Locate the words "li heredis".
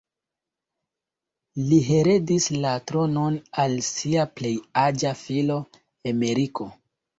1.71-2.47